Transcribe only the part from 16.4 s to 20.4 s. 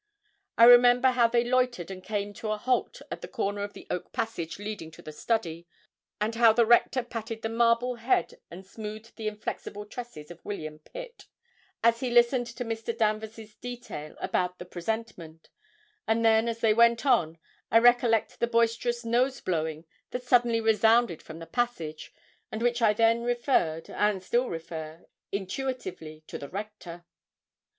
as they went on, I recollect the boisterous nose blowing that